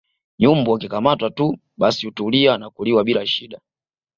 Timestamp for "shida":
3.27-3.59